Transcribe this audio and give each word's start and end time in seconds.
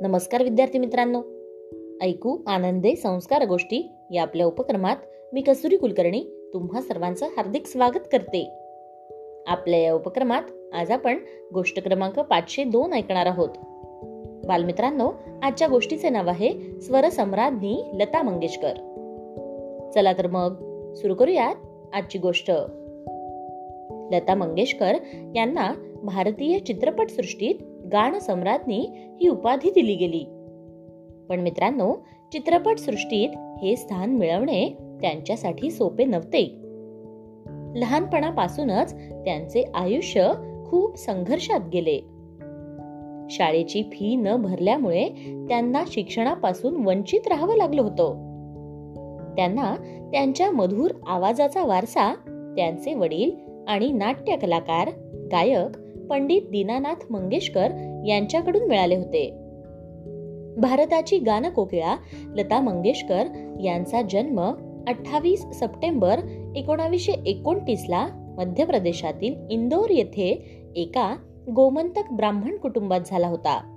नमस्कार 0.00 0.42
विद्यार्थी 0.42 0.78
मित्रांनो. 0.78 1.22
ऐकू 2.02 2.38
आनंदे 2.46 2.96
संस्कार 2.96 3.46
गोष्टी 3.46 3.88
या 4.10 4.22
आपल्या 4.22 4.46
उपक्रमात 4.46 4.96
मी 5.32 5.40
कसुरी 5.40 5.76
कुलकर्णी 5.76 6.50
तुम्हा 6.54 6.80
सर्वांचं 6.80 7.26
हार्दिक 7.26 7.66
स्वागत 7.66 8.08
करते. 8.12 8.50
आपल्या 9.46 9.80
या 9.80 9.94
उपक्रमात 9.94 10.42
आज 10.74 10.90
आपण 10.90 11.18
गोष्ट 11.54 11.82
क्रमांक 11.82 12.20
पाचशे 12.20 12.64
दोन 12.64 12.92
ऐकणार 12.92 13.26
आहोत. 13.26 13.48
बालमित्रांनो 14.46 15.10
आजच्या 15.42 15.68
गोष्टीचे 15.68 16.08
नाव 16.08 16.28
आहे 16.28 16.80
स्वरसम्राज्ञी 16.80 17.82
लता 17.92 18.22
मंगेशकर. 18.22 18.74
चला 19.94 20.12
तर 20.12 20.26
मग 20.26 20.54
सुरू 20.94 21.14
करूयात 21.14 21.54
आजची 21.92 22.18
गोष्ट. 22.18 22.50
लता 24.10 24.34
मंगेशकर 24.34 24.94
यांना 25.36 25.72
भारतीय 26.02 26.58
चित्रपट 26.58 27.10
गाणसम्राज्ञी 27.92 28.80
ही 29.20 29.28
उपाधी 29.28 29.70
दिली 29.70 29.94
गेली. 29.94 30.24
पण 31.28 31.40
मित्रांनो 31.40 31.94
चित्रपट 32.32 32.78
सृष्टीत 32.78 33.28
हे 33.62 33.76
स्थान 33.76 34.10
मिळवणे 34.10 34.68
त्यांच्यासाठी 35.00 35.70
सोपे 35.70 36.04
नव्हते. 36.04 36.44
लहानपणापासूनच 37.80 38.94
त्यांचे 39.10 39.64
आयुष्य 39.74 40.32
खूप 40.66 40.96
संघर्षात 40.96 41.60
गेले. 41.72 42.00
शाळेची 43.30 43.82
फी 43.82 44.16
न 44.16 44.36
भरल्यामुळे 44.36 45.08
त्यांना 45.48 45.82
शिक्षणापासून 45.86 46.86
वंचित 46.86 47.28
राहावं 47.28 47.56
लागलं 47.56 47.82
होतं. 47.82 48.26
त्यांना 49.36 49.74
त्यांच्या 50.12 50.50
मधुर 50.50 50.90
आवाजाचा 51.06 51.64
वारसा 51.64 52.14
त्यांचे 52.56 52.94
वडील 52.94 53.30
आणि 53.68 53.92
नाट्य 53.92 54.36
कलाकार 54.36 54.88
गायक 55.32 55.85
पंडित 56.10 56.42
दीनानाथ 56.42 57.12
मंगेशकर 57.12 57.68
यांच्याकडून 58.06 58.62
मिळाले 58.62 58.96
होते. 58.96 59.30
भारताची 60.56 61.18
गानकोकिळा 61.18 61.96
लता 62.26 62.60
मंगेशकर 62.60 63.24
यांचा 63.64 64.02
जन्म 64.02 64.40
अठ्ठावीस 64.88 65.46
सप्टेंबर 65.52 66.20
एकोणावीसशे 66.56 67.12
एकोणतीसला 67.12 68.06
मध्य 68.38 68.64
प्रदेशातील 68.64 69.34
इंदोर 69.50 69.90
येथे 69.90 70.56
एका 70.76 71.16
गोमंतक 71.56 72.12
ब्राह्मण 72.12 72.56
कुटुंबात 72.56 73.00
झाला 73.06 73.28
होता. 73.28 73.72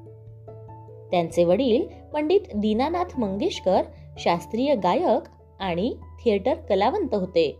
त्यांचे 1.11 1.43
वडील 1.43 1.83
पंडित 2.13 2.39
दीनानाथ 2.55 3.19
मंगेशकर 3.19 3.81
शास्त्रीय 4.17 4.75
गायक 4.75 5.29
आणि 5.59 5.95
थिएटर 6.23 6.53
कलावंत 6.53 7.15
होते. 7.15 7.59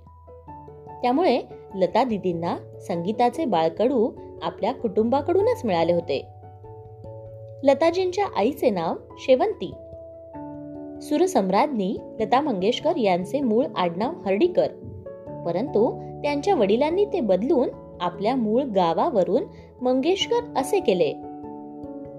त्यामुळे 1.02 1.42
लता 1.76 2.04
दिदींना 2.04 2.58
संगीताचे 2.88 3.46
बाळकडू 3.46 4.12
आपल्या 4.44 4.74
कुटुंबाकडूनच 4.74 5.62
मिळाले 5.66 5.94
होते. 5.94 6.26
लताजींच्या 7.64 8.26
आईचे 8.36 8.70
नाव 8.70 8.96
शेवंती. 9.18 9.74
सुरसम्राज्ञी 11.02 11.98
लता 12.20 12.42
मंगेशकर 12.42 12.98
यांचे 12.98 13.42
मूळ 13.42 13.66
आडनाव 13.76 14.12
हर्डीकर. 14.26 14.68
परंतु 15.46 16.00
त्यांच्या 16.22 16.56
वडिलांनी 16.56 17.06
ते 17.06 17.22
बदलून 17.22 17.70
आपल्या 18.02 18.36
मूळ 18.36 18.64
गावावरून 18.64 19.44
मंगेशकर 19.82 20.60
असे 20.60 20.80
केले. 20.80 21.14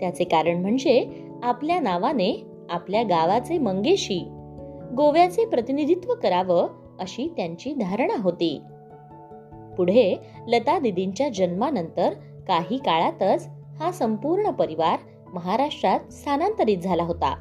त्याचे 0.01 0.25
कारण 0.25 0.61
म्हणजे 0.61 1.25
आपल्या 1.43 1.81
नावाने 1.81 2.45
आपल्या 2.71 3.03
गावाचे 3.03 3.59
मंगेशी 3.59 4.29
गोव्याचे 4.97 5.47
प्रतिनिधित्व 5.47 6.15
करावं 6.15 6.69
अशी 7.01 7.33
त्यांची 7.37 7.73
धारणा 7.73 8.15
होती. 8.23 8.61
पुढे 9.81 10.17
लता 10.47 10.79
दिदींच्या 10.79 11.29
जन्मानंतर 11.29 12.13
काही 12.49 12.77
काळातच 12.77 13.49
हा 13.81 13.93
संपूर्ण 13.93 14.51
परिवार 14.51 14.99
महाराष्ट्रात 15.35 16.13
स्थानांतरित 16.13 16.79
झाला 16.79 17.03
होता. 17.03 17.35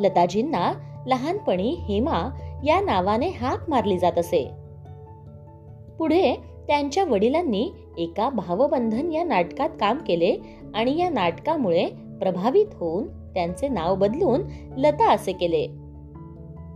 लताजींना 0.00 0.72
लहानपणी 1.06 1.68
हेमा 1.68 2.30
या 2.66 2.80
नावाने 2.80 3.28
हाक 3.28 3.70
मारली 3.70 3.98
जात 3.98 4.18
असे. 4.18 4.50
पुढे 5.98 6.34
त्यांच्या 6.66 7.04
वडिलांनी 7.04 7.70
एका 7.98 8.28
भावबंधन 8.28 9.12
या 9.12 9.24
नाटकात 9.24 9.70
काम 9.80 9.98
केले 9.98 10.36
आणि 10.74 10.98
या 10.98 11.08
नाटकामुळे 11.08 11.86
प्रभावित 12.20 12.66
होऊन 12.74 13.08
त्यांचे 13.34 13.68
नाव 13.68 13.94
बदलून 13.94 14.42
लता 14.76 15.12
असे 15.12 15.32
केले. 15.32 15.64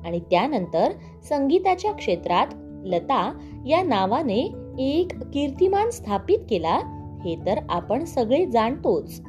आणि 0.05 0.21
त्यानंतर 0.21 0.93
संगीताच्या 1.29 1.93
क्षेत्रात 1.93 2.47
लता 2.85 3.39
या 3.69 3.83
नावाने 3.83 4.53
एक 4.79 5.07
कीर्तिमान 5.33 5.91
स्थापित 5.91 6.39
केला 6.51 6.77
हे 7.25 7.37
तर 7.47 7.55
आपण 7.69 8.05
सगळे 8.05 8.47
जाणतोच. 8.47 9.21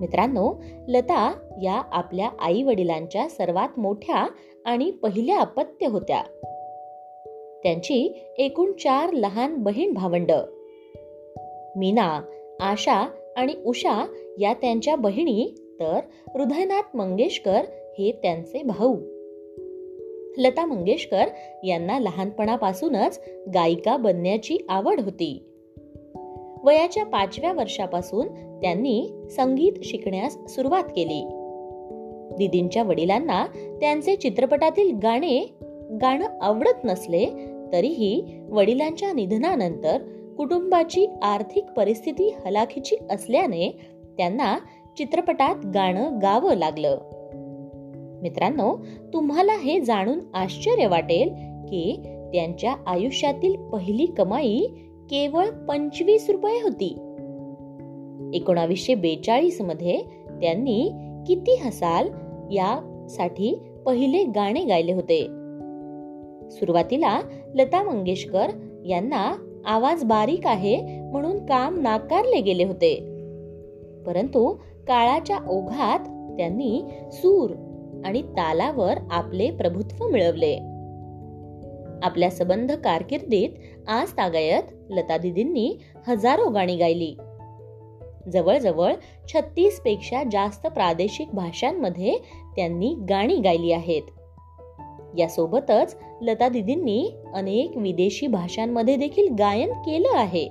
मित्रांनो 0.00 0.54
लता 0.88 1.34
या 1.62 1.82
आपल्या 1.92 2.30
आई 2.38 2.62
वडिलांच्या 2.62 3.28
सर्वात 3.28 3.78
मोठ्या 3.78 4.26
आणि 4.64 4.90
पहिल्या 4.90 5.38
अपत्य 5.38 5.86
होत्या. 5.86 6.22
त्यांची 7.62 8.24
एकूण 8.38 8.72
चार 8.72 9.12
लहान 9.12 9.56
बहीण 9.56 9.92
भावंड. 9.92 10.32
मीना 11.76 12.20
आशा 12.60 13.08
आणि 13.36 13.54
उषा 13.64 14.06
या 14.38 14.54
त्यांच्या 14.54 14.96
बहिणी 14.96 15.54
तर 15.80 16.00
हृदयनाथ 16.34 16.96
मंगेशकर 16.96 17.62
हे 17.98 18.18
त्यांचे 18.22 18.62
भाऊ. 18.62 18.96
लता 20.36 20.66
मंगेशकर 20.66 21.24
यांना 21.64 21.98
लहानपणापासूनच 21.98 23.20
गायिका 23.54 23.96
बनण्याची 23.96 24.58
आवड 24.68 25.00
होती. 25.00 25.42
वयाच्या 26.62 27.04
पाचव्या 27.04 27.52
वर्षापासून 27.52 28.28
त्यांनी 28.60 29.08
संगीत 29.30 29.72
शिकण्यास 29.82 30.36
सुरुवात 30.48 30.84
केली. 30.84 31.28
दिदींच्या 32.36 32.82
वडिलांना 32.82 33.46
त्यांचे 33.80 34.16
चित्रपटातील 34.16 34.98
गाणे 35.02 35.54
गाणं 36.00 36.26
आवडत 36.40 36.84
नसले 36.84 37.26
तरीही 37.72 38.40
वडिलांच्या 38.48 39.12
निधनानंतर 39.12 40.02
कुटुंबाची 40.36 41.06
आर्थिक 41.22 41.64
परिस्थिती 41.76 42.34
हलाखीची 42.44 42.96
असल्याने 43.10 43.80
त्यांना 44.16 44.58
चित्रपटात 44.98 45.66
गाणं 45.74 46.18
गावं 46.22 46.54
लागलं. 46.54 46.98
मित्रांनो 48.26 48.76
तुम्हाला 49.12 49.52
हे 49.52 49.80
जाणून 49.80 50.18
आश्चर्य 50.34 50.86
वाटेल 50.86 51.28
की 51.68 52.00
त्यांच्या 52.32 52.74
आयुष्यातील 52.86 53.56
पहिली 53.56 54.06
कमाई 54.06 54.58
केवळ 55.10 55.44
पंचवीस 55.50 56.30
रुपये 56.30 56.62
होती. 56.62 56.92
एकोणावीसशे 58.36 58.94
बेचाळीसमध्ये 58.94 59.98
त्यांनी 60.40 60.90
किती 61.26 61.54
हसाल 61.64 62.08
यासाठी 62.50 63.58
पहिले 63.86 64.24
गाणे 64.24 64.64
गायले 64.64 64.92
होते. 64.92 65.22
सुरुवातीला 66.50 67.20
लता 67.54 67.82
मंगेशकर 67.82 68.46
यांना 68.86 69.34
आवाज 69.66 70.04
बारीक 70.04 70.46
आहे 70.46 71.00
म्हणून 71.10 71.38
काम 71.38 71.80
नाकारले 71.80 72.40
गेले 72.40 72.64
होते. 72.64 72.94
परंतु 74.06 74.54
काळाच्या 74.88 75.38
ओघात 75.48 75.98
त्यांनी 76.36 76.82
सूर 77.12 77.50
आणि 78.04 78.22
तालावर 78.22 78.98
आपले 79.10 79.50
प्रभुत्व 79.50 80.08
मिळवले. 80.08 80.56
आपल्या 82.02 82.30
सबंध 82.30 82.72
कारकिर्दीत 82.72 83.48
आज 83.88 84.10
तागायत 84.10 84.62
लता 84.90 85.16
दिदींनी 85.16 85.76
हजारो 86.08 86.50
गाणी 86.50 86.76
गायली. 86.76 87.16
जवळजवळ 88.32 88.94
छत्तीसपेक्षा 89.28 90.22
जास्त 90.32 90.66
प्रादेशिक 90.66 91.28
भाषांमध्ये 91.32 92.18
त्यांनी 92.56 92.94
गाणी 93.08 93.36
गायली 93.36 93.72
आहेत. 93.72 94.02
यासोबतच 95.18 95.96
लता 96.22 96.48
दिदींनी 96.48 97.10
अनेक 97.34 97.76
विदेशी 97.76 98.26
भाषांमध्ये 98.26 98.96
देखील 98.96 99.34
गायन 99.38 99.72
केलं 99.72 100.18
आहे. 100.18 100.48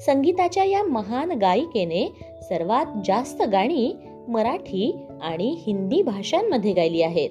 संगीताच्या 0.00 0.64
या 0.64 0.82
महान 0.82 1.32
गायिकेने 1.32 2.06
सर्वात 2.42 2.86
जास्त 3.04 3.42
गाणी 3.42 3.94
मराठी 4.28 5.06
आणि 5.22 5.56
हिंदी 5.66 6.02
भाषांमध्ये 6.02 6.72
गायली 6.72 7.02
आहेत. 7.02 7.30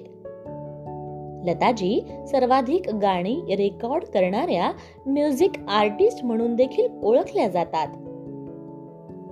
लताजी 1.44 2.00
सर्वाधिक 2.26 2.94
गाणी 2.94 3.56
रेकॉर्ड 3.56 4.04
करणाऱ्या 4.04 4.72
म्युझिक 5.06 5.52
आर्टिस्ट 5.68 6.24
म्हणून 6.24 6.54
देखील 6.54 6.86
ओळखल्या 7.02 7.48
जातात. 7.48 7.88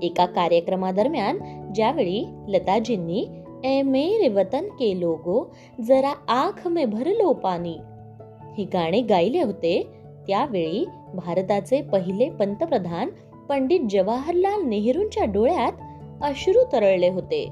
एका 0.03 0.27
कार्यक्रमादरम्यान 0.27 1.39
ज्यावेळी 1.75 2.25
लताजींनी 2.49 3.27
ए 3.65 3.83
मेरे 3.83 4.29
वतन 4.29 4.65
के 4.65 5.01
लोगो 5.01 5.55
जरा 5.87 6.13
आख 6.29 6.67
में 6.67 6.91
भरलो 6.91 7.33
पाणी 7.33 7.77
हे 8.59 8.65
गाणे 8.65 9.01
गायले 9.01 9.43
होते 9.43 9.87
त्यावेळी 10.27 10.85
भारताचे 11.15 11.83
पहिले 11.83 12.31
पंतप्रधान 12.31 13.09
पंडित 13.49 13.81
जवाहरलाल 13.91 14.63
नेहरूंच्या 14.63 15.25
डोळ्यात 15.25 15.73
अश्रू 16.23 16.65
तरळले 16.73 17.09
होते. 17.09 17.49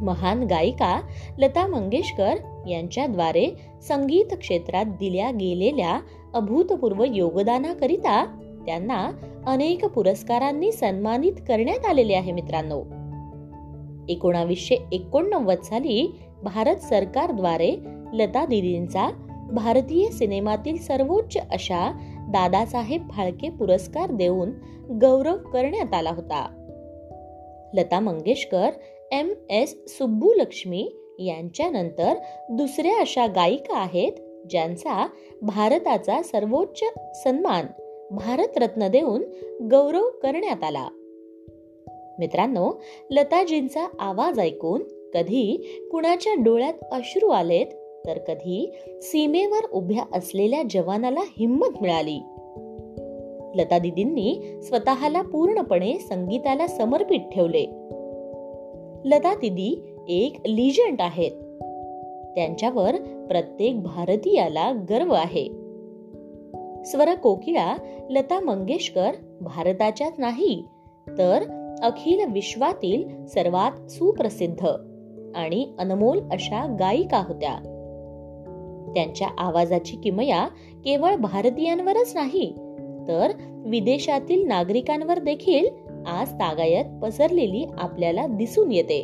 महान 0.00 0.42
गायिका 0.42 1.00
लता 1.38 1.66
मंगेशकर 1.66 2.34
यांच्याद्वारे 2.68 3.48
संगीत 3.82 4.34
क्षेत्रात 4.40 4.84
दिल्या 4.84 5.30
गेलेल्या 5.30 6.00
अभूतपूर्व 6.34 7.04
योगदानाकरिता 7.04 8.24
त्यांना 8.66 9.10
अनेक 9.46 9.84
पुरस्कारांनी 9.84 10.72
सन्मानित 10.72 11.32
करण्यात 11.32 11.86
आलेले 11.86 12.14
आहे 12.14 12.32
मित्रांनो. 12.32 12.80
एकोणावीसशे 14.08 14.76
एकोणनव्वद 14.92 15.60
साली 15.60 16.20
भारत 16.42 16.76
सरकारद्वारे 16.76 17.76
लता 18.12 18.46
दिदींचा 18.46 19.08
भारतीय 19.52 20.08
सिनेमातील 20.08 20.76
सर्वोच्च 20.76 21.40
अशा 21.50 21.98
दादासाहेब 22.28 23.10
फाळके 23.10 23.48
पुरस्कार 23.48 24.10
देऊन 24.10 24.50
गौरव 25.00 25.36
करण्यात 25.36 25.94
आला 25.94 26.10
होता. 26.10 26.61
लता 27.74 28.00
मंगेशकर 28.00 28.70
एम 29.12 29.32
एस 29.50 29.76
सुब्बुलक्ष्मी 29.88 30.88
यांच्यानंतर 31.18 32.14
दुसऱ्या 32.50 33.00
अशा 33.00 33.26
गायिका 33.26 33.78
आहेत 33.78 34.12
ज्यांचा 34.50 35.08
भारताचा 35.42 36.22
सर्वोच्च 36.22 36.84
सन्मान 37.14 37.66
भारतरत्न 38.10 38.88
देऊन 38.88 39.22
गौरव 39.70 40.10
करण्यात 40.10 40.64
आला. 40.64 40.88
मित्रांनो 42.18 42.82
लताजींचा 43.10 43.86
आवाज 43.98 44.40
ऐकून 44.40 44.82
कधी 45.14 45.56
कुणाच्या 45.92 46.34
डोळ्यात 46.34 46.74
अश्रू 46.92 47.28
आलेत 47.28 47.66
तर 48.06 48.18
कधी 48.18 48.72
सीमेवर 49.02 49.70
उभ्या 49.72 50.04
असलेल्या 50.14 50.62
जवानाला 50.70 51.20
हिंमत 51.20 51.82
मिळाली. 51.82 52.20
लता 53.54 53.78
दिदींनी 53.78 54.60
स्वतःला 54.62 55.22
पूर्णपणे 55.22 55.98
संगीताला 55.98 56.66
समर्पित 56.66 57.20
ठेवले. 57.20 57.64
लता 59.04 59.34
दिदी 59.34 59.94
एक 60.08 60.36
लिजंड 60.46 61.00
आहेत. 61.00 61.30
त्यांच्यावर 62.34 62.96
प्रत्येक 63.28 63.82
भारतीयाला 63.82 64.72
गर्व 64.90 65.12
आहे. 65.12 65.48
स्वर 66.84 67.14
कोकिळा 67.14 67.76
लता 68.10 68.40
मंगेशकर 68.40 69.10
भारताच्याच 69.40 70.12
नाही 70.18 70.64
तर 71.18 71.42
अखिल 71.82 72.32
विश्वातील 72.32 73.26
सर्वात 73.26 73.90
सुप्रसिद्ध 73.90 74.66
आणि 75.34 75.72
अनमोल 75.78 76.20
अशा 76.32 76.76
गायिका 76.80 77.24
होत्या. 77.28 77.54
त्यांच्या 78.94 79.28
आवाजाची 79.38 79.96
किमया 79.96 80.48
केवळ 80.84 81.16
भारतीयांवरच 81.16 82.12
नाही 82.14 82.54
तर 83.08 83.30
विदेशातील 83.66 84.46
नागरिकांवर 84.48 85.18
देखील 85.18 85.66
आज 86.06 86.32
तागायत 86.32 86.84
पसरलेली 87.02 87.66
आपल्याला 87.78 88.26
दिसून 88.26 88.72
येते. 88.72 89.02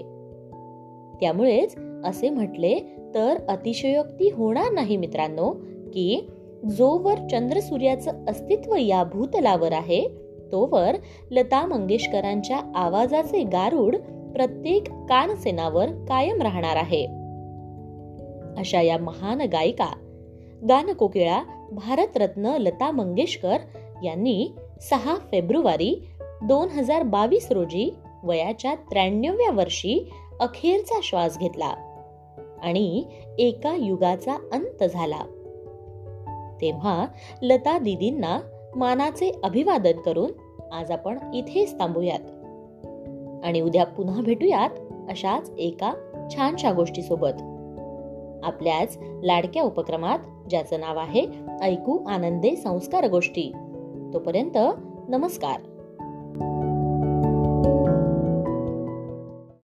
त्यामुळेच 1.21 1.75
असे 2.05 2.31
म्हटले 2.31 2.79
तर 3.15 3.35
अतिशयोक्ती 3.49 4.29
होणार 4.29 4.73
नाही 4.73 4.97
मित्रांनो 4.97 5.50
की 5.95 6.29
जोवर 6.71 7.15
चंद्र 7.15 7.61
सूर्याचं 7.61 8.12
अस्तित्व 8.29 8.75
या 8.77 9.05
भूतलावर 9.05 9.73
आहे 9.73 10.09
तोवर 10.53 10.97
लता 11.31 11.67
मंगेशकरांच्या 11.67 12.61
आवाजाचे 12.75 13.43
गारुड 13.43 13.97
प्रत्येक 14.33 14.83
कानसेनावर 14.91 15.87
कायम 15.87 16.43
राहणार 16.43 16.77
आहे. 16.77 17.06
अशा 18.56 18.81
या 18.81 18.99
महान 18.99 19.41
गायिका 19.41 19.89
गानकोकिळा 20.69 21.43
भारतरत्न 21.73 22.47
लता 22.47 22.91
मंगेशकर 22.91 23.56
यांनी 24.05 24.49
सहा 24.81 25.15
फेब्रुवारी 25.15 26.09
दोन 26.43 26.69
हजार 26.69 27.03
बावीस 27.03 27.53
रोजी 27.53 27.95
वयाच्या 28.23 28.75
त्र्याण्णव्या 28.75 29.50
वर्षी 29.50 30.11
अखेरचा 30.41 31.00
श्वास 31.03 31.39
घेतला 31.39 31.75
आणि 32.62 33.05
एका 33.39 33.75
युगाचा 33.79 34.35
अंत 34.53 34.85
झाला. 34.85 35.21
तेव्हा 36.61 37.06
लता 37.43 37.79
दिदींना 37.79 38.39
मानाचे 38.77 39.33
अभिवादन 39.43 40.00
करून 40.00 40.31
आज 40.73 40.91
आपण 40.91 41.19
इथेच 41.35 41.79
थांबूयात 41.79 42.21
आणि 43.45 43.61
उद्या 43.61 43.85
पुन्हा 43.85 44.23
भेटूयात 44.23 44.71
अशाच 45.09 45.50
एका 45.59 45.93
छानशा 46.31 46.73
गोष्टीसोबत. 46.73 47.43
आपल्याच 48.45 48.99
लाडक्या 49.23 49.62
उपक्रमात 49.62 50.19
ज्याचं 50.50 50.81
नाव 50.81 50.99
आहे 50.99 51.27
ऐकू 51.62 52.05
आनंदे 52.05 52.56
संस्कार 52.56 53.09
गोष्टी. 53.09 53.53
तोपर्यंत 54.13 54.57
नमस्कार. 55.09 55.78